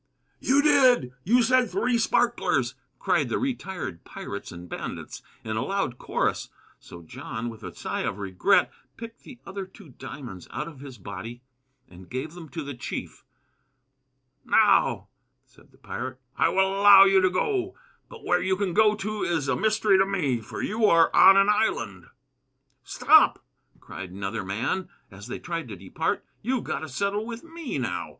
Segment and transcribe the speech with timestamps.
[0.39, 1.13] "You did!
[1.25, 6.49] You said three sparklers!" cried the retired pirates and bandits, in a loud chorus.
[6.79, 10.97] So John, with a sigh of regret, picked the other two diamonds out of his
[10.97, 11.43] body
[11.87, 13.25] and gave them to the chief.
[14.43, 15.09] "Now,"
[15.45, 17.75] said the pirate, "I will allow you to go.
[18.09, 21.37] But where you can go to is a mystery to me, for you are on
[21.37, 22.07] an island."
[22.83, 23.43] "Stop!"
[23.79, 26.25] cried another man, as they turned to depart.
[26.41, 28.09] "You've got to settle with me, now.